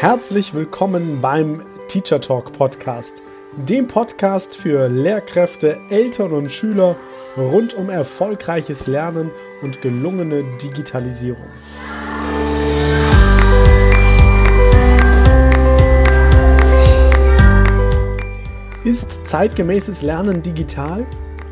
Herzlich 0.00 0.54
willkommen 0.54 1.20
beim 1.20 1.62
Teacher 1.88 2.20
Talk 2.20 2.52
Podcast, 2.52 3.20
dem 3.56 3.88
Podcast 3.88 4.54
für 4.54 4.86
Lehrkräfte, 4.86 5.80
Eltern 5.90 6.30
und 6.30 6.52
Schüler 6.52 6.94
rund 7.36 7.74
um 7.74 7.90
erfolgreiches 7.90 8.86
Lernen 8.86 9.32
und 9.60 9.82
gelungene 9.82 10.44
Digitalisierung. 10.62 11.48
Ist 18.84 19.26
zeitgemäßes 19.26 20.02
Lernen 20.02 20.42
digital? 20.42 21.04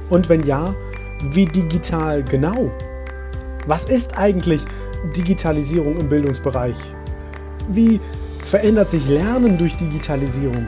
Und 0.08 0.28
wenn 0.28 0.46
ja, 0.46 0.72
wie 1.30 1.46
digital 1.46 2.22
genau? 2.22 2.70
Was 3.66 3.86
ist 3.86 4.16
eigentlich 4.16 4.64
Digitalisierung 5.16 5.96
im 5.96 6.08
Bildungsbereich? 6.08 6.76
Wie 7.68 7.98
verändert 8.46 8.90
sich 8.90 9.08
Lernen 9.08 9.58
durch 9.58 9.76
Digitalisierung? 9.76 10.66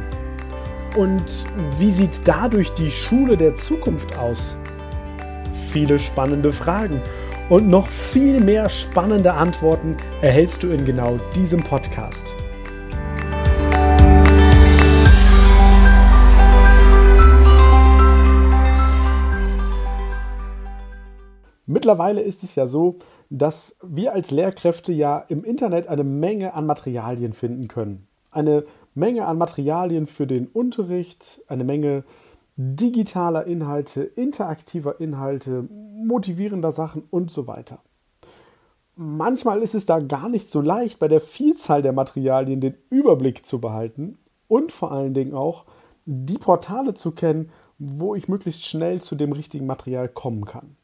Und 0.96 1.46
wie 1.78 1.91
sieht 1.91 2.27
dadurch 2.27 2.73
die 2.74 2.91
Schule 2.91 3.37
der 3.37 3.54
Zukunft 3.54 4.16
aus? 4.16 4.59
Viele 5.68 5.98
spannende 5.98 6.51
Fragen 6.51 7.01
und 7.48 7.68
noch 7.68 7.87
viel 7.88 8.41
mehr 8.41 8.68
spannende 8.68 9.32
Antworten 9.32 9.96
erhältst 10.20 10.62
du 10.62 10.70
in 10.70 10.84
genau 10.84 11.18
diesem 11.37 11.62
Podcast. 11.62 12.34
Mittlerweile 21.88 22.20
ist 22.20 22.44
es 22.44 22.54
ja 22.54 22.66
so, 22.66 22.98
dass 23.30 23.78
wir 23.82 24.12
als 24.12 24.30
Lehrkräfte 24.30 24.92
ja 24.92 25.24
im 25.28 25.42
Internet 25.42 25.86
eine 25.86 26.04
Menge 26.04 26.52
an 26.52 26.66
Materialien 26.66 27.32
finden 27.32 27.66
können. 27.66 28.06
Eine 28.30 28.66
Menge 28.94 29.24
an 29.24 29.38
Materialien 29.38 30.06
für 30.06 30.26
den 30.26 30.48
Unterricht, 30.48 31.40
eine 31.48 31.64
Menge 31.64 32.04
digitaler 32.56 33.46
Inhalte, 33.46 34.02
interaktiver 34.02 35.00
Inhalte, 35.00 35.66
motivierender 35.70 36.72
Sachen 36.72 37.04
und 37.09 37.30
so 37.30 37.46
weiter. 37.46 37.78
Manchmal 38.94 39.62
ist 39.62 39.74
es 39.74 39.86
da 39.86 39.98
gar 39.98 40.28
nicht 40.28 40.50
so 40.52 40.60
leicht, 40.60 40.98
bei 40.98 41.09
der 41.09 41.22
Vielzahl 41.22 41.80
der 41.80 41.94
Materialien 41.94 42.60
den 42.60 42.74
Überblick 42.90 43.46
zu 43.46 43.62
behalten 43.62 44.18
und 44.46 44.72
vor 44.72 44.92
allen 44.92 45.14
Dingen 45.14 45.32
auch 45.32 45.64
die 46.04 46.36
Portale 46.36 46.92
zu 46.92 47.12
kennen, 47.12 47.48
wo 47.78 48.14
ich 48.14 48.28
möglichst 48.28 48.66
schnell 48.66 49.00
zu 49.00 49.14
dem 49.14 49.32
richtigen 49.32 49.64
Material 49.64 50.10
kommen 50.10 50.44
kann. 50.44 50.76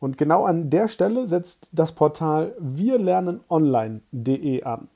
Und 0.00 0.18
genau 0.18 0.44
an 0.44 0.70
der 0.70 0.88
Stelle 0.88 1.26
setzt 1.26 1.68
das 1.72 1.92
Portal 1.92 2.54
wirlernenonline.de 2.58 4.62
an. 4.64 4.88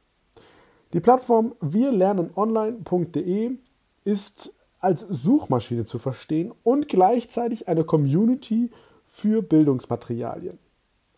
Die 0.92 1.00
Plattform 1.00 1.54
wirlernenonline.de 1.60 3.52
ist 4.04 4.54
als 4.80 5.00
Suchmaschine 5.00 5.84
zu 5.84 5.98
verstehen 5.98 6.52
und 6.62 6.88
gleichzeitig 6.88 7.68
eine 7.68 7.84
Community 7.84 8.70
für 9.06 9.42
Bildungsmaterialien. 9.42 10.58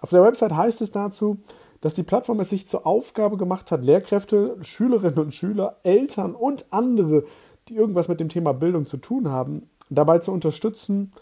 Auf 0.00 0.10
der 0.10 0.22
Website 0.22 0.54
heißt 0.54 0.82
es 0.82 0.92
dazu, 0.92 1.38
dass 1.80 1.94
die 1.94 2.02
Plattform 2.02 2.40
es 2.40 2.50
sich 2.50 2.68
zur 2.68 2.86
Aufgabe 2.86 3.36
gemacht 3.36 3.70
hat, 3.70 3.84
Lehrkräfte, 3.84 4.56
Schülerinnen 4.62 5.18
und 5.18 5.34
Schüler, 5.34 5.76
Eltern 5.82 6.34
und 6.34 6.66
andere, 6.70 7.24
die 7.68 7.76
irgendwas 7.76 8.08
mit 8.08 8.20
dem 8.20 8.28
Thema 8.28 8.52
Bildung 8.52 8.86
zu 8.86 8.96
tun 8.96 9.30
haben, 9.30 9.68
dabei 9.90 10.18
zu 10.18 10.32
unterstützen, 10.32 11.12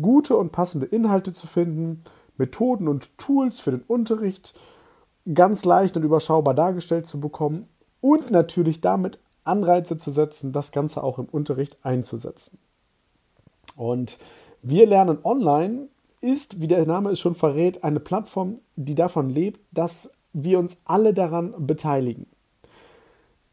gute 0.00 0.36
und 0.36 0.52
passende 0.52 0.86
Inhalte 0.86 1.32
zu 1.32 1.46
finden, 1.46 2.02
Methoden 2.36 2.88
und 2.88 3.16
Tools 3.18 3.60
für 3.60 3.70
den 3.70 3.82
Unterricht 3.82 4.58
ganz 5.32 5.64
leicht 5.64 5.96
und 5.96 6.04
überschaubar 6.04 6.54
dargestellt 6.54 7.06
zu 7.06 7.20
bekommen 7.20 7.68
und 8.00 8.30
natürlich 8.30 8.80
damit 8.80 9.18
Anreize 9.44 9.96
zu 9.98 10.10
setzen, 10.10 10.52
das 10.52 10.72
Ganze 10.72 11.02
auch 11.02 11.18
im 11.18 11.26
Unterricht 11.26 11.78
einzusetzen. 11.82 12.58
Und 13.76 14.18
wir 14.62 14.86
lernen 14.86 15.18
online 15.22 15.88
ist, 16.20 16.60
wie 16.60 16.66
der 16.66 16.86
Name 16.86 17.10
es 17.10 17.20
schon 17.20 17.34
verrät, 17.34 17.84
eine 17.84 18.00
Plattform, 18.00 18.58
die 18.74 18.94
davon 18.94 19.30
lebt, 19.30 19.60
dass 19.72 20.10
wir 20.32 20.58
uns 20.58 20.78
alle 20.84 21.14
daran 21.14 21.54
beteiligen. 21.66 22.26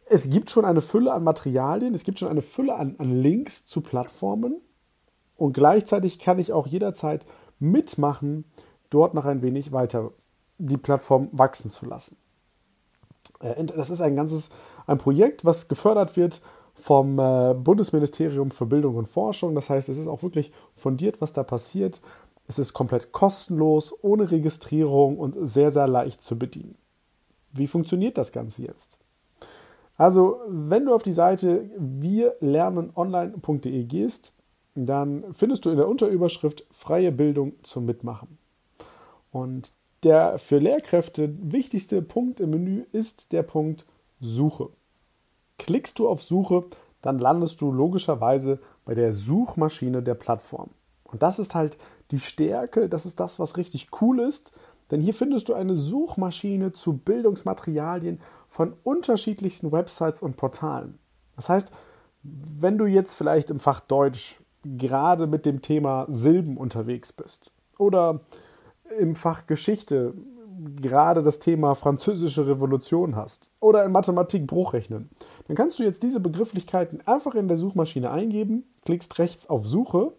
Es 0.06 0.30
gibt 0.30 0.52
schon 0.52 0.66
eine 0.66 0.82
Fülle 0.82 1.14
an 1.14 1.24
Materialien, 1.24 1.94
es 1.94 2.04
gibt 2.04 2.20
schon 2.20 2.28
eine 2.28 2.42
Fülle 2.42 2.76
an, 2.76 2.96
an 2.98 3.12
Links 3.12 3.66
zu 3.66 3.82
Plattformen, 3.82 4.56
und 5.44 5.52
gleichzeitig 5.52 6.20
kann 6.20 6.40
ich 6.40 6.54
auch 6.54 6.68
jederzeit 6.68 7.26
mitmachen, 7.60 8.46
dort 8.90 9.14
noch 9.14 9.26
ein 9.26 9.42
wenig 9.42 9.74
weiter 9.74 10.12
die 10.58 10.78
Plattform 10.78 11.28
wachsen 11.34 11.70
zu 11.70 11.86
lassen. 11.86 12.16
Äh, 13.42 13.66
das 13.66 13.90
ist 13.90 14.00
ein 14.00 14.16
ganzes 14.16 14.52
ein 14.88 15.00
Projekt, 15.00 15.44
was 15.44 15.68
gefördert 15.68 16.16
wird 16.16 16.42
vom 16.76 17.20
äh, 17.20 17.56
Bundesministerium 17.56 18.52
für 18.52 18.66
Bildung 18.66 18.96
und 18.96 19.10
Forschung. 19.10 19.54
Das 19.54 19.70
heißt, 19.70 19.90
es 19.90 19.98
ist 19.98 20.08
auch 20.08 20.24
wirklich 20.24 20.54
fundiert, 20.76 21.20
was 21.20 21.34
da 21.34 21.44
passiert. 21.44 22.00
Es 22.48 22.58
ist 22.58 22.72
komplett 22.72 23.12
kostenlos, 23.12 23.94
ohne 24.02 24.32
Registrierung 24.32 25.18
und 25.18 25.36
sehr, 25.46 25.72
sehr 25.72 25.90
leicht 25.90 26.22
zu 26.22 26.40
bedienen. 26.40 26.78
Wie 27.52 27.68
funktioniert 27.68 28.18
das 28.18 28.32
Ganze 28.32 28.62
jetzt? 28.62 28.98
Also, 29.98 30.40
wenn 30.48 30.86
du 30.86 30.94
auf 30.94 31.04
die 31.04 31.12
Seite 31.12 31.70
wirlernenonline.de 31.78 33.84
gehst, 33.84 34.34
dann 34.76 35.34
findest 35.34 35.66
du 35.66 35.70
in 35.70 35.78
der 35.78 35.88
Unterüberschrift 35.88 36.66
freie 36.72 37.12
Bildung 37.12 37.54
zum 37.64 37.86
Mitmachen. 37.86 38.38
Und 39.32 39.74
der 40.04 40.38
für 40.38 40.58
Lehrkräfte 40.58 41.34
wichtigste 41.42 42.02
Punkt 42.02 42.40
im 42.40 42.50
Menü 42.52 42.84
ist 42.92 43.32
der 43.32 43.44
Punkt 43.44 43.86
Suche. 44.20 44.70
Klickst 45.58 46.00
du 46.00 46.08
auf 46.10 46.24
Suche, 46.24 46.66
dann 47.02 47.20
landest 47.20 47.62
du 47.62 47.72
logischerweise 47.72 48.60
bei 48.86 48.96
der 48.96 49.14
Suchmaschine 49.14 50.02
der 50.02 50.16
Plattform. 50.16 50.72
Und 51.04 51.22
das 51.22 51.40
ist 51.40 51.56
halt 51.56 51.78
die 52.12 52.20
Stärke, 52.20 52.90
das 52.90 53.06
ist 53.06 53.20
das, 53.20 53.40
was 53.40 53.58
richtig 53.58 53.90
cool 54.02 54.20
ist, 54.20 54.52
denn 54.92 55.02
hier 55.02 55.14
findest 55.14 55.50
du 55.50 55.54
eine 55.54 55.76
Suchmaschine 55.76 56.72
zu 56.72 56.98
Bildungsmaterialien 56.98 58.20
von 58.50 58.74
unterschiedlichsten 58.84 59.72
Websites 59.72 60.22
und 60.22 60.38
Portalen. 60.38 61.00
Das 61.36 61.50
heißt, 61.50 61.72
wenn 62.24 62.78
du 62.78 62.86
jetzt 62.86 63.16
vielleicht 63.16 63.50
im 63.50 63.60
Fach 63.60 63.80
Deutsch 63.80 64.40
gerade 64.64 65.28
mit 65.28 65.46
dem 65.46 65.62
Thema 65.62 66.08
Silben 66.10 66.58
unterwegs 66.58 67.14
bist 67.14 67.52
oder 67.78 68.20
im 69.00 69.16
Fach 69.16 69.46
Geschichte 69.46 70.14
gerade 70.82 71.24
das 71.24 71.40
Thema 71.40 71.76
französische 71.76 72.48
Revolution 72.48 73.16
hast 73.16 73.50
oder 73.60 73.84
in 73.84 73.92
Mathematik 73.92 74.48
Bruchrechnen, 74.48 75.10
dann 75.48 75.56
kannst 75.56 75.80
du 75.80 75.84
jetzt 75.84 76.04
diese 76.04 76.20
Begrifflichkeiten 76.20 77.02
einfach 77.06 77.36
in 77.36 77.48
der 77.48 77.58
Suchmaschine 77.58 78.12
eingeben, 78.12 78.64
klickst 78.86 79.18
rechts 79.20 79.50
auf 79.50 79.66
Suche 79.66 80.14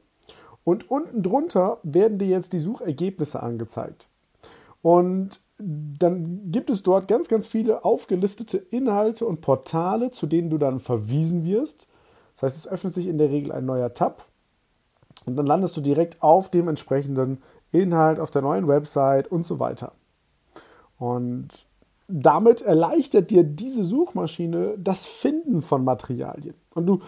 und 0.64 0.90
unten 0.90 1.22
drunter 1.22 1.78
werden 1.82 2.18
dir 2.18 2.28
jetzt 2.28 2.52
die 2.52 2.58
Suchergebnisse 2.58 3.42
angezeigt. 3.42 4.08
Und 4.82 5.40
dann 5.58 6.50
gibt 6.50 6.68
es 6.68 6.82
dort 6.82 7.06
ganz, 7.06 7.28
ganz 7.28 7.46
viele 7.46 7.84
aufgelistete 7.84 8.58
Inhalte 8.58 9.24
und 9.24 9.40
Portale, 9.40 10.10
zu 10.10 10.26
denen 10.26 10.50
du 10.50 10.58
dann 10.58 10.80
verwiesen 10.80 11.44
wirst. 11.44 11.88
Das 12.34 12.42
heißt, 12.42 12.58
es 12.58 12.68
öffnet 12.68 12.94
sich 12.94 13.06
in 13.06 13.18
der 13.18 13.30
Regel 13.30 13.52
ein 13.52 13.64
neuer 13.64 13.94
Tab 13.94 14.26
und 15.26 15.36
dann 15.36 15.46
landest 15.46 15.76
du 15.76 15.80
direkt 15.80 16.22
auf 16.22 16.50
dem 16.50 16.68
entsprechenden 16.68 17.42
Inhalt, 17.72 18.20
auf 18.20 18.30
der 18.30 18.42
neuen 18.42 18.68
Website 18.68 19.28
und 19.28 19.46
so 19.46 19.58
weiter. 19.58 19.92
Und 20.98 21.66
damit 22.06 22.60
erleichtert 22.60 23.30
dir 23.30 23.44
diese 23.44 23.82
Suchmaschine 23.82 24.74
das 24.78 25.06
Finden 25.06 25.62
von 25.62 25.84
Materialien. 25.84 26.54
Und 26.74 26.86
du 26.86 27.00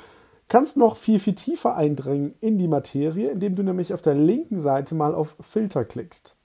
kannst 0.48 0.76
noch 0.76 0.96
viel, 0.96 1.18
viel 1.18 1.34
tiefer 1.34 1.76
eindringen 1.76 2.34
in 2.40 2.58
die 2.58 2.68
Materie, 2.68 3.30
indem 3.30 3.56
du 3.56 3.62
nämlich 3.62 3.92
auf 3.92 4.02
der 4.02 4.14
linken 4.14 4.60
Seite 4.60 4.94
mal 4.94 5.14
auf 5.14 5.36
Filter 5.40 5.84
klickst. 5.84 6.36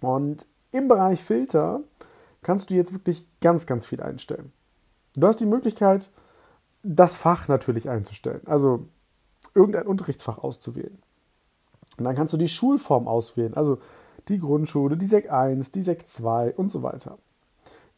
Und 0.00 0.46
im 0.72 0.88
Bereich 0.88 1.22
Filter 1.22 1.80
kannst 2.42 2.70
du 2.70 2.74
jetzt 2.74 2.92
wirklich 2.92 3.26
ganz, 3.40 3.66
ganz 3.66 3.86
viel 3.86 4.02
einstellen. 4.02 4.52
Du 5.16 5.26
hast 5.26 5.40
die 5.40 5.46
Möglichkeit, 5.46 6.10
das 6.82 7.16
Fach 7.16 7.48
natürlich 7.48 7.88
einzustellen. 7.88 8.42
Also 8.46 8.86
irgendein 9.54 9.86
Unterrichtsfach 9.86 10.38
auszuwählen. 10.38 10.98
Und 11.98 12.04
dann 12.04 12.16
kannst 12.16 12.32
du 12.32 12.38
die 12.38 12.48
Schulform 12.48 13.06
auswählen, 13.06 13.54
also 13.54 13.78
die 14.28 14.38
Grundschule, 14.38 14.96
die 14.96 15.06
Sek 15.06 15.30
1, 15.30 15.72
die 15.72 15.82
Sek 15.82 16.08
2 16.08 16.54
und 16.54 16.70
so 16.70 16.82
weiter. 16.82 17.18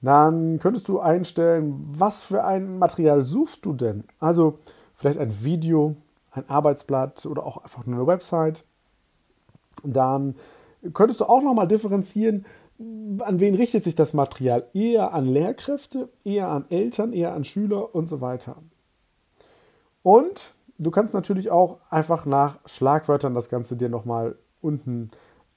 Dann 0.03 0.59
könntest 0.59 0.89
du 0.89 1.01
einstellen, 1.01 1.83
was 1.87 2.23
für 2.23 2.45
ein 2.45 2.79
Material 2.79 3.25
suchst 3.25 3.65
du 3.65 3.73
denn? 3.73 4.05
Also 4.21 4.59
vielleicht 4.95 5.19
ein 5.19 5.45
Video, 5.45 5.97
ein 6.33 6.49
Arbeitsblatt 6.49 7.25
oder 7.27 7.45
auch 7.45 7.59
einfach 7.59 7.87
nur 7.87 7.97
eine 7.97 8.07
Website. 8.07 8.65
Dann 9.83 10.37
könntest 10.93 11.21
du 11.21 11.25
auch 11.25 11.43
nochmal 11.43 11.69
differenzieren, 11.69 12.45
an 12.79 13.41
wen 13.41 13.55
richtet 13.55 13.85
sich 13.85 13.95
das 13.95 14.13
Material? 14.13 14.67
Eher 14.75 15.15
an 15.15 15.27
Lehrkräfte, 15.27 16.11
eher 16.25 16.49
an 16.49 16.67
Eltern, 16.69 17.15
eher 17.15 17.33
an 17.33 17.45
Schüler 17.45 17.95
und 17.95 18.07
so 18.07 18.21
weiter. 18.21 18.57
Und 20.03 20.55
du 20.79 20.91
kannst 20.91 21.15
natürlich 21.15 21.51
auch 21.51 21.79
einfach 21.91 22.27
nach 22.27 22.59
Schlagwörtern 22.67 23.35
das 23.35 23.49
Ganze 23.49 23.77
dir 23.77 23.89
nochmal 23.89 24.37
unten 24.61 25.11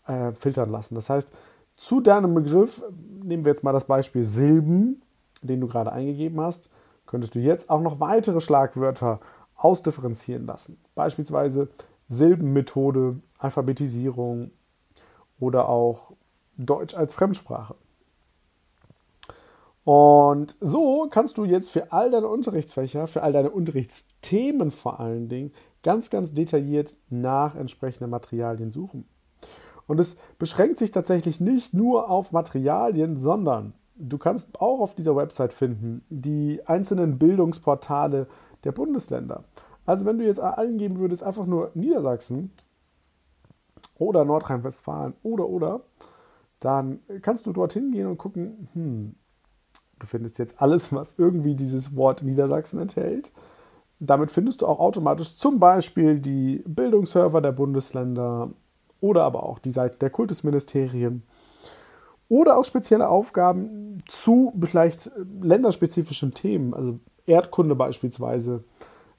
äh, 0.07 0.31
filtern 0.33 0.69
lassen. 0.69 0.95
Das 0.95 1.09
heißt, 1.09 1.31
zu 1.75 2.01
deinem 2.01 2.33
Begriff, 2.33 2.83
nehmen 3.23 3.45
wir 3.45 3.51
jetzt 3.51 3.63
mal 3.63 3.71
das 3.71 3.85
Beispiel 3.85 4.23
Silben, 4.23 5.01
den 5.41 5.61
du 5.61 5.67
gerade 5.67 5.91
eingegeben 5.91 6.41
hast, 6.41 6.69
könntest 7.05 7.35
du 7.35 7.39
jetzt 7.39 7.69
auch 7.69 7.81
noch 7.81 7.99
weitere 7.99 8.41
Schlagwörter 8.41 9.19
ausdifferenzieren 9.55 10.45
lassen. 10.45 10.79
Beispielsweise 10.95 11.69
Silbenmethode, 12.07 13.19
Alphabetisierung 13.37 14.51
oder 15.39 15.69
auch 15.69 16.13
Deutsch 16.57 16.95
als 16.95 17.13
Fremdsprache. 17.13 17.75
Und 19.89 20.55
so 20.61 21.07
kannst 21.09 21.39
du 21.39 21.45
jetzt 21.45 21.71
für 21.71 21.91
all 21.91 22.11
deine 22.11 22.27
Unterrichtsfächer, 22.27 23.07
für 23.07 23.23
all 23.23 23.33
deine 23.33 23.49
Unterrichtsthemen 23.49 24.69
vor 24.69 24.99
allen 24.99 25.29
Dingen, 25.29 25.51
ganz, 25.81 26.11
ganz 26.11 26.31
detailliert 26.31 26.95
nach 27.09 27.55
entsprechenden 27.55 28.11
Materialien 28.11 28.69
suchen. 28.69 29.07
Und 29.87 29.99
es 29.99 30.17
beschränkt 30.37 30.77
sich 30.77 30.91
tatsächlich 30.91 31.39
nicht 31.39 31.73
nur 31.73 32.07
auf 32.07 32.31
Materialien, 32.31 33.17
sondern 33.17 33.73
du 33.95 34.19
kannst 34.19 34.61
auch 34.61 34.79
auf 34.79 34.93
dieser 34.93 35.15
Website 35.15 35.53
finden 35.53 36.05
die 36.09 36.61
einzelnen 36.67 37.17
Bildungsportale 37.17 38.27
der 38.65 38.71
Bundesländer. 38.71 39.43
Also 39.87 40.05
wenn 40.05 40.19
du 40.19 40.23
jetzt 40.23 40.39
eingeben 40.39 40.99
würdest, 40.99 41.23
einfach 41.23 41.47
nur 41.47 41.71
Niedersachsen 41.73 42.51
oder 43.97 44.23
Nordrhein-Westfalen 44.23 45.15
oder 45.23 45.49
oder, 45.49 45.81
dann 46.59 46.99
kannst 47.23 47.47
du 47.47 47.53
dorthin 47.53 47.91
gehen 47.91 48.05
und 48.05 48.19
gucken, 48.19 48.67
hm, 48.73 49.15
du 49.99 50.07
findest 50.07 50.39
jetzt 50.39 50.61
alles, 50.61 50.93
was 50.93 51.17
irgendwie 51.17 51.55
dieses 51.55 51.95
Wort 51.95 52.23
Niedersachsen 52.23 52.79
enthält. 52.79 53.31
Damit 53.99 54.31
findest 54.31 54.61
du 54.61 54.67
auch 54.67 54.79
automatisch 54.79 55.35
zum 55.35 55.59
Beispiel 55.59 56.19
die 56.19 56.63
Bildungsserver 56.65 57.41
der 57.41 57.51
Bundesländer 57.51 58.49
oder 59.01 59.23
aber 59.23 59.43
auch 59.43 59.59
die 59.59 59.71
Seiten 59.71 59.99
der 59.99 60.09
Kultusministerien 60.09 61.23
oder 62.29 62.57
auch 62.57 62.65
spezielle 62.65 63.09
Aufgaben 63.09 63.97
zu 64.07 64.53
vielleicht 64.61 65.11
länderspezifischen 65.41 66.33
Themen, 66.33 66.73
also 66.73 66.99
Erdkunde 67.25 67.75
beispielsweise, 67.75 68.63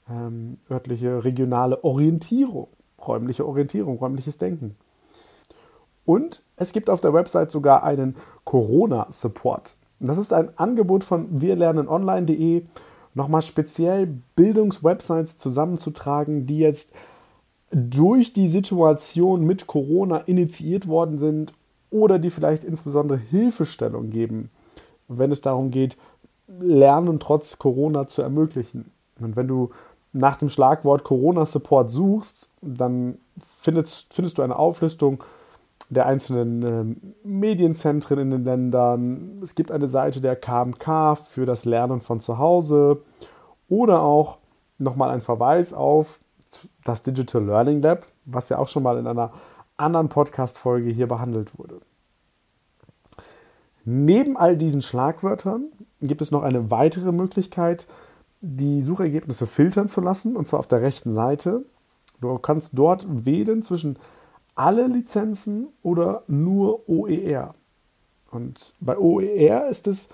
ähm, 0.08 0.58
örtliche, 0.70 1.24
regionale 1.24 1.84
Orientierung, 1.84 2.68
räumliche 3.06 3.46
Orientierung, 3.46 3.98
räumliches 3.98 4.38
Denken. 4.38 4.76
Und 6.04 6.42
es 6.56 6.72
gibt 6.72 6.88
auf 6.88 7.00
der 7.00 7.12
Website 7.14 7.50
sogar 7.50 7.82
einen 7.84 8.16
Corona-Support. 8.44 9.74
Das 10.00 10.18
ist 10.18 10.32
ein 10.32 10.56
Angebot 10.58 11.04
von 11.04 11.40
wirlernenonline.de, 11.40 12.64
nochmal 13.14 13.42
speziell 13.42 14.08
Bildungswebsites 14.34 15.36
zusammenzutragen, 15.36 16.46
die 16.46 16.58
jetzt 16.58 16.94
durch 17.70 18.32
die 18.32 18.48
Situation 18.48 19.44
mit 19.44 19.66
Corona 19.66 20.18
initiiert 20.18 20.88
worden 20.88 21.18
sind 21.18 21.52
oder 21.90 22.18
die 22.18 22.30
vielleicht 22.30 22.64
insbesondere 22.64 23.18
Hilfestellung 23.18 24.10
geben, 24.10 24.50
wenn 25.08 25.30
es 25.30 25.40
darum 25.40 25.70
geht, 25.70 25.96
Lernen 26.58 27.20
trotz 27.20 27.58
Corona 27.58 28.08
zu 28.08 28.22
ermöglichen. 28.22 28.90
Und 29.20 29.36
wenn 29.36 29.46
du 29.46 29.70
nach 30.12 30.36
dem 30.36 30.48
Schlagwort 30.48 31.04
Corona-Support 31.04 31.90
suchst, 31.90 32.50
dann 32.60 33.18
findest, 33.38 34.12
findest 34.12 34.38
du 34.38 34.42
eine 34.42 34.58
Auflistung 34.58 35.22
der 35.88 36.06
einzelnen 36.06 36.62
äh, 36.62 37.26
Medienzentren 37.26 38.18
in 38.18 38.30
den 38.30 38.44
Ländern. 38.44 39.40
Es 39.42 39.54
gibt 39.54 39.72
eine 39.72 39.88
Seite 39.88 40.20
der 40.20 40.36
KMK 40.36 41.16
für 41.16 41.46
das 41.46 41.64
Lernen 41.64 42.00
von 42.00 42.20
zu 42.20 42.38
Hause 42.38 43.02
oder 43.68 44.02
auch 44.02 44.38
nochmal 44.78 45.10
ein 45.10 45.20
Verweis 45.20 45.74
auf 45.74 46.20
das 46.84 47.02
Digital 47.02 47.44
Learning 47.44 47.82
Lab, 47.82 48.06
was 48.24 48.48
ja 48.48 48.58
auch 48.58 48.68
schon 48.68 48.82
mal 48.82 48.98
in 48.98 49.06
einer 49.06 49.32
anderen 49.76 50.08
Podcast-Folge 50.08 50.90
hier 50.90 51.08
behandelt 51.08 51.58
wurde. 51.58 51.80
Neben 53.84 54.36
all 54.36 54.56
diesen 54.56 54.82
Schlagwörtern 54.82 55.66
gibt 56.00 56.20
es 56.20 56.30
noch 56.30 56.42
eine 56.42 56.70
weitere 56.70 57.12
Möglichkeit, 57.12 57.86
die 58.40 58.82
Suchergebnisse 58.82 59.46
filtern 59.46 59.88
zu 59.88 60.00
lassen, 60.00 60.36
und 60.36 60.46
zwar 60.46 60.60
auf 60.60 60.66
der 60.66 60.82
rechten 60.82 61.12
Seite. 61.12 61.64
Du 62.20 62.38
kannst 62.38 62.78
dort 62.78 63.06
wählen 63.24 63.62
zwischen 63.62 63.98
alle 64.60 64.86
Lizenzen 64.86 65.68
oder 65.82 66.22
nur 66.26 66.86
OER. 66.86 67.54
Und 68.30 68.74
bei 68.80 68.98
OER 68.98 69.68
ist 69.68 69.86
es 69.86 70.10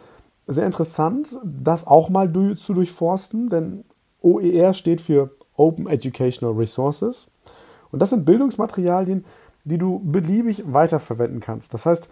sehr 0.47 0.67
interessant, 0.67 1.39
das 1.43 1.85
auch 1.85 2.09
mal 2.09 2.33
zu 2.57 2.73
durchforsten, 2.73 3.49
denn 3.49 3.85
OER 4.23 4.73
steht 4.73 5.01
für 5.01 5.31
Open 5.57 5.89
Educational 5.89 6.55
Resources. 6.55 7.27
Und 7.91 8.01
das 8.01 8.11
sind 8.11 8.25
Bildungsmaterialien, 8.25 9.25
die 9.65 9.79
du 9.79 10.01
beliebig 10.05 10.63
weiterverwenden 10.73 11.41
kannst. 11.41 11.75
Das 11.75 11.85
heißt, 11.85 12.09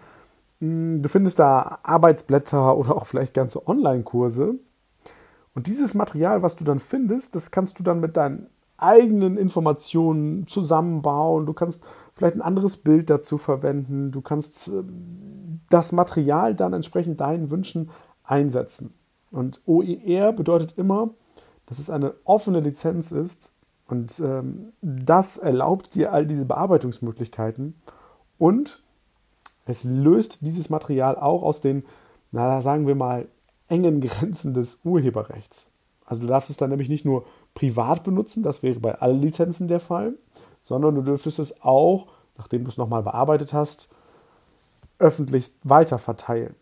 hm, 0.59 1.01
du 1.01 1.07
findest 1.07 1.39
da 1.39 1.79
Arbeitsblätter 1.83 2.77
oder 2.77 2.97
auch 2.97 3.05
vielleicht 3.05 3.33
ganze 3.33 3.65
Online-Kurse. 3.65 4.55
Und 5.53 5.67
dieses 5.67 5.93
Material, 5.93 6.41
was 6.41 6.57
du 6.57 6.65
dann 6.65 6.79
findest, 6.79 7.33
das 7.33 7.49
kannst 7.49 7.79
du 7.79 7.83
dann 7.83 8.01
mit 8.01 8.17
deinen 8.17 8.47
eigenen 8.77 9.37
Informationen 9.37 10.47
zusammenbauen. 10.47 11.45
Du 11.45 11.53
kannst 11.53 11.85
vielleicht 12.15 12.35
ein 12.35 12.41
anderes 12.41 12.77
Bild 12.77 13.09
dazu 13.09 13.37
verwenden. 13.37 14.11
Du 14.11 14.21
kannst 14.21 14.67
ähm, 14.67 15.61
das 15.69 15.91
Material 15.91 16.55
dann 16.55 16.73
entsprechend 16.73 17.19
deinen 17.19 17.51
Wünschen 17.51 17.89
einsetzen. 18.23 18.93
Und 19.31 19.61
OER 19.65 20.31
bedeutet 20.31 20.77
immer, 20.77 21.09
dass 21.65 21.79
es 21.79 21.89
eine 21.89 22.13
offene 22.23 22.59
Lizenz 22.59 23.11
ist 23.11 23.55
und 23.87 24.19
ähm, 24.19 24.73
das 24.81 25.37
erlaubt 25.37 25.93
dir 25.95 26.13
all 26.13 26.25
diese 26.25 26.45
Bearbeitungsmöglichkeiten 26.45 27.75
und 28.37 28.81
es 29.65 29.83
löst 29.83 30.45
dieses 30.45 30.69
Material 30.69 31.17
auch 31.17 31.43
aus 31.43 31.59
den, 31.61 31.85
na 32.31 32.61
sagen 32.61 32.87
wir 32.87 32.95
mal, 32.95 33.27
engen 33.67 33.99
Grenzen 33.99 34.53
des 34.53 34.79
Urheberrechts. 34.83 35.69
Also 36.05 36.21
du 36.21 36.27
darfst 36.27 36.51
es 36.51 36.57
dann 36.57 36.69
nämlich 36.69 36.89
nicht 36.89 37.05
nur 37.05 37.25
privat 37.55 38.03
benutzen, 38.03 38.43
das 38.43 38.61
wäre 38.61 38.79
bei 38.79 38.95
allen 38.95 39.21
Lizenzen 39.21 39.67
der 39.67 39.79
Fall, 39.79 40.13
sondern 40.65 40.95
du 40.95 41.01
dürftest 41.03 41.39
es 41.39 41.61
auch, 41.61 42.07
nachdem 42.37 42.65
du 42.65 42.69
es 42.69 42.77
nochmal 42.77 43.03
bearbeitet 43.03 43.53
hast, 43.53 43.93
öffentlich 44.99 45.53
weiter 45.63 45.99
verteilen. 45.99 46.55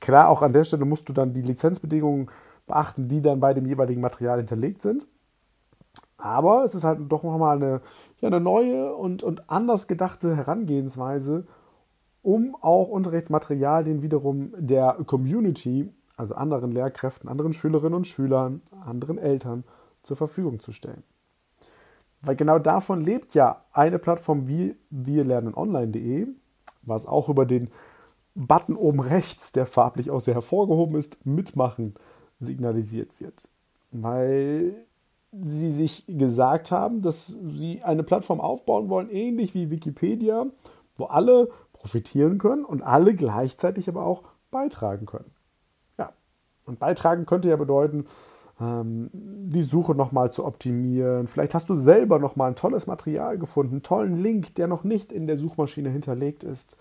Klar, 0.00 0.28
auch 0.30 0.40
an 0.40 0.54
der 0.54 0.64
Stelle 0.64 0.86
musst 0.86 1.08
du 1.10 1.12
dann 1.12 1.34
die 1.34 1.42
Lizenzbedingungen 1.42 2.30
beachten, 2.66 3.08
die 3.08 3.20
dann 3.20 3.40
bei 3.40 3.52
dem 3.52 3.66
jeweiligen 3.66 4.00
Material 4.00 4.38
hinterlegt 4.38 4.80
sind. 4.80 5.06
Aber 6.16 6.64
es 6.64 6.74
ist 6.74 6.84
halt 6.84 7.00
doch 7.10 7.22
nochmal 7.22 7.56
eine, 7.56 7.80
ja, 8.20 8.28
eine 8.28 8.40
neue 8.40 8.94
und, 8.94 9.22
und 9.22 9.50
anders 9.50 9.88
gedachte 9.88 10.36
Herangehensweise, 10.36 11.46
um 12.22 12.54
auch 12.60 12.88
Unterrichtsmaterialien 12.88 14.02
wiederum 14.02 14.52
der 14.56 14.98
Community, 15.06 15.92
also 16.16 16.34
anderen 16.34 16.70
Lehrkräften, 16.70 17.28
anderen 17.28 17.54
Schülerinnen 17.54 17.94
und 17.94 18.06
Schülern, 18.06 18.62
anderen 18.84 19.18
Eltern 19.18 19.64
zur 20.02 20.16
Verfügung 20.16 20.60
zu 20.60 20.72
stellen. 20.72 21.02
Weil 22.22 22.36
genau 22.36 22.58
davon 22.58 23.00
lebt 23.00 23.34
ja 23.34 23.64
eine 23.72 23.98
Plattform 23.98 24.46
wie 24.46 24.76
wir 24.90 25.24
lernen 25.24 25.54
online.de, 25.54 26.26
was 26.82 27.06
auch 27.06 27.28
über 27.28 27.46
den 27.46 27.70
Button 28.34 28.76
oben 28.76 29.00
rechts, 29.00 29.52
der 29.52 29.66
farblich 29.66 30.10
auch 30.10 30.20
sehr 30.20 30.34
hervorgehoben 30.34 30.96
ist, 30.96 31.24
mitmachen 31.24 31.94
signalisiert 32.38 33.20
wird. 33.20 33.48
Weil 33.90 34.74
sie 35.32 35.70
sich 35.70 36.04
gesagt 36.06 36.70
haben, 36.70 37.02
dass 37.02 37.26
sie 37.26 37.82
eine 37.82 38.02
Plattform 38.02 38.40
aufbauen 38.40 38.88
wollen, 38.88 39.10
ähnlich 39.10 39.54
wie 39.54 39.70
Wikipedia, 39.70 40.46
wo 40.96 41.04
alle 41.04 41.50
profitieren 41.72 42.38
können 42.38 42.64
und 42.64 42.82
alle 42.82 43.14
gleichzeitig 43.14 43.88
aber 43.88 44.04
auch 44.04 44.24
beitragen 44.50 45.06
können. 45.06 45.30
Ja, 45.98 46.12
und 46.66 46.78
beitragen 46.78 47.26
könnte 47.26 47.48
ja 47.48 47.56
bedeuten, 47.56 48.06
die 48.62 49.62
Suche 49.62 49.94
nochmal 49.94 50.30
zu 50.32 50.44
optimieren. 50.44 51.28
Vielleicht 51.28 51.54
hast 51.54 51.70
du 51.70 51.74
selber 51.74 52.18
nochmal 52.18 52.50
ein 52.50 52.56
tolles 52.56 52.86
Material 52.86 53.38
gefunden, 53.38 53.76
einen 53.76 53.82
tollen 53.82 54.22
Link, 54.22 54.54
der 54.56 54.66
noch 54.66 54.84
nicht 54.84 55.12
in 55.12 55.26
der 55.26 55.38
Suchmaschine 55.38 55.88
hinterlegt 55.88 56.44
ist. 56.44 56.76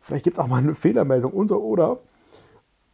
Vielleicht 0.00 0.24
gibt 0.24 0.34
es 0.34 0.40
auch 0.40 0.48
mal 0.48 0.56
eine 0.56 0.74
Fehlermeldung 0.74 1.32
und 1.32 1.52
oder. 1.52 2.00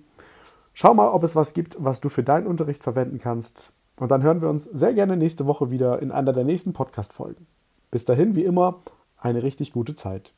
Schau 0.72 0.94
mal, 0.94 1.10
ob 1.10 1.22
es 1.22 1.36
was 1.36 1.54
gibt, 1.54 1.76
was 1.78 2.00
du 2.00 2.08
für 2.08 2.24
deinen 2.24 2.48
Unterricht 2.48 2.82
verwenden 2.82 3.18
kannst. 3.18 3.72
Und 3.96 4.10
dann 4.10 4.24
hören 4.24 4.42
wir 4.42 4.48
uns 4.48 4.64
sehr 4.64 4.92
gerne 4.92 5.16
nächste 5.16 5.46
Woche 5.46 5.70
wieder 5.70 6.02
in 6.02 6.10
einer 6.10 6.32
der 6.32 6.42
nächsten 6.42 6.72
Podcast-Folgen. 6.72 7.46
Bis 7.92 8.04
dahin, 8.04 8.34
wie 8.34 8.42
immer, 8.42 8.82
eine 9.16 9.44
richtig 9.44 9.72
gute 9.72 9.94
Zeit. 9.94 10.32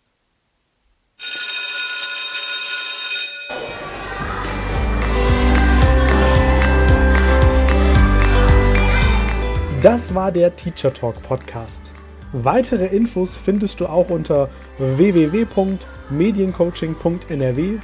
Das 9.80 10.14
war 10.14 10.30
der 10.32 10.54
Teacher 10.56 10.92
Talk 10.92 11.22
Podcast. 11.22 11.94
Weitere 12.32 12.86
Infos 12.86 13.36
findest 13.36 13.78
du 13.80 13.86
auch 13.86 14.10
unter 14.10 14.48
www.mediencoaching.nrw 14.78 17.78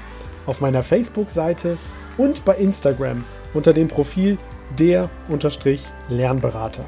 auf 0.46 0.60
meiner 0.60 0.82
Facebook-Seite 0.82 1.78
und 2.18 2.44
bei 2.44 2.56
Instagram 2.56 3.24
unter 3.54 3.72
dem 3.72 3.86
Profil 3.88 4.36
der-lernberater. 4.78 6.84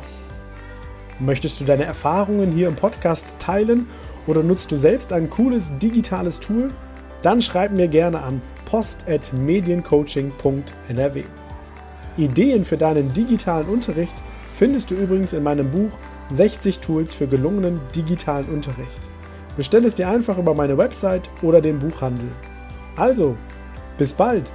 Möchtest 1.21 1.61
du 1.61 1.65
deine 1.65 1.85
Erfahrungen 1.85 2.51
hier 2.51 2.67
im 2.67 2.75
Podcast 2.75 3.37
teilen 3.39 3.87
oder 4.27 4.43
nutzt 4.43 4.73
du 4.73 4.77
selbst 4.77 5.13
ein 5.13 5.31
cooles 5.31 5.79
digitales 5.79 6.41
Tool? 6.41 6.71
Dann 7.23 7.41
schreib 7.41 7.71
mir 7.71 7.87
gerne 7.87 8.21
an 8.21 8.43
post.mediencoaching.nrw. 8.65 11.23
Ideen 12.17 12.65
für 12.65 12.77
deinen 12.77 13.13
digitalen 13.13 13.69
Unterricht– 13.69 14.17
findest 14.55 14.91
du 14.91 14.95
übrigens 14.95 15.33
in 15.33 15.43
meinem 15.43 15.71
Buch 15.71 15.91
60 16.31 16.81
Tools 16.81 17.15
für 17.15 17.27
gelungenen 17.27 17.81
digitalen 17.95 18.49
Unterricht. 18.49 19.01
Bestell 19.57 19.85
es 19.85 19.95
dir 19.95 20.09
einfach 20.09 20.39
über 20.39 20.55
meine 20.55 20.77
Website 20.77 21.31
oder 21.43 21.61
den 21.61 21.79
Buchhandel. 21.79 22.29
Also, 22.97 23.37
bis 23.99 24.13
bald! 24.13 24.53